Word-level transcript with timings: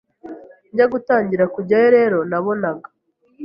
Njya 0.71 0.85
gutangira 0.93 1.45
kujyayo 1.53 1.89
rero 1.97 2.17
nabonaga 2.29 2.87